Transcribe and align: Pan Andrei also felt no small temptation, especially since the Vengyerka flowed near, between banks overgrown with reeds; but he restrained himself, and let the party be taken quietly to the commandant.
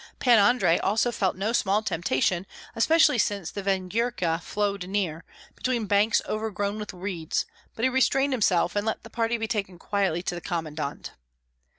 Pan 0.17 0.39
Andrei 0.39 0.79
also 0.79 1.11
felt 1.11 1.35
no 1.35 1.53
small 1.53 1.83
temptation, 1.83 2.47
especially 2.75 3.19
since 3.19 3.51
the 3.51 3.61
Vengyerka 3.61 4.41
flowed 4.41 4.87
near, 4.87 5.23
between 5.53 5.85
banks 5.85 6.23
overgrown 6.27 6.79
with 6.79 6.91
reeds; 6.91 7.45
but 7.75 7.85
he 7.85 7.89
restrained 7.89 8.33
himself, 8.33 8.75
and 8.75 8.87
let 8.87 9.03
the 9.03 9.11
party 9.11 9.37
be 9.37 9.47
taken 9.47 9.77
quietly 9.77 10.23
to 10.23 10.33
the 10.33 10.41
commandant. 10.41 11.11